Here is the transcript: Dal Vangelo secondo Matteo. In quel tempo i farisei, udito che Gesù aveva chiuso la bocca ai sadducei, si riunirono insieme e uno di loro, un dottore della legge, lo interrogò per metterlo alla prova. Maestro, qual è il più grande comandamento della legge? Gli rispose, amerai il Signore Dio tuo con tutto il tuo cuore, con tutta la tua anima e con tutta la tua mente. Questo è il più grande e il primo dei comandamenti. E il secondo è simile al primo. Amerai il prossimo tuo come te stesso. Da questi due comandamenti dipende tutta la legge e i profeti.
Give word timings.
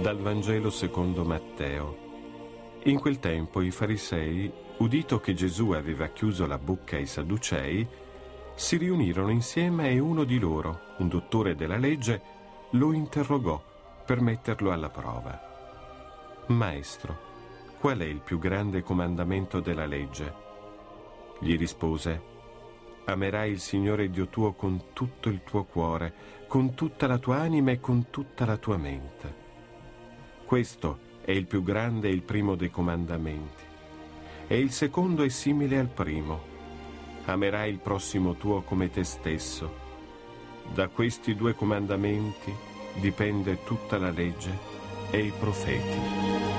Dal 0.00 0.18
Vangelo 0.18 0.68
secondo 0.68 1.24
Matteo. 1.24 1.96
In 2.84 3.00
quel 3.00 3.18
tempo 3.18 3.62
i 3.62 3.70
farisei, 3.70 4.52
udito 4.76 5.20
che 5.20 5.32
Gesù 5.32 5.70
aveva 5.70 6.08
chiuso 6.08 6.46
la 6.46 6.58
bocca 6.58 6.96
ai 6.96 7.06
sadducei, 7.06 7.88
si 8.54 8.76
riunirono 8.76 9.30
insieme 9.30 9.88
e 9.88 9.98
uno 9.98 10.24
di 10.24 10.38
loro, 10.38 10.80
un 10.98 11.08
dottore 11.08 11.54
della 11.54 11.78
legge, 11.78 12.20
lo 12.72 12.92
interrogò 12.92 13.60
per 14.04 14.20
metterlo 14.20 14.70
alla 14.70 14.90
prova. 14.90 16.44
Maestro, 16.48 17.18
qual 17.80 17.98
è 18.00 18.04
il 18.04 18.20
più 18.20 18.38
grande 18.38 18.82
comandamento 18.82 19.60
della 19.60 19.86
legge? 19.86 20.34
Gli 21.40 21.56
rispose, 21.56 22.22
amerai 23.06 23.50
il 23.50 23.60
Signore 23.60 24.10
Dio 24.10 24.28
tuo 24.28 24.52
con 24.52 24.92
tutto 24.92 25.30
il 25.30 25.42
tuo 25.42 25.64
cuore, 25.64 26.44
con 26.46 26.74
tutta 26.74 27.06
la 27.06 27.16
tua 27.16 27.38
anima 27.38 27.70
e 27.70 27.80
con 27.80 28.10
tutta 28.10 28.44
la 28.44 28.58
tua 28.58 28.76
mente. 28.76 29.45
Questo 30.46 30.98
è 31.22 31.32
il 31.32 31.44
più 31.44 31.64
grande 31.64 32.06
e 32.06 32.12
il 32.12 32.22
primo 32.22 32.54
dei 32.54 32.70
comandamenti. 32.70 33.64
E 34.46 34.56
il 34.60 34.70
secondo 34.70 35.24
è 35.24 35.28
simile 35.28 35.76
al 35.76 35.88
primo. 35.88 36.40
Amerai 37.24 37.68
il 37.68 37.78
prossimo 37.78 38.36
tuo 38.36 38.62
come 38.62 38.88
te 38.88 39.02
stesso. 39.02 39.84
Da 40.72 40.86
questi 40.86 41.34
due 41.34 41.54
comandamenti 41.54 42.54
dipende 42.94 43.64
tutta 43.64 43.98
la 43.98 44.10
legge 44.10 44.56
e 45.10 45.18
i 45.18 45.32
profeti. 45.36 46.55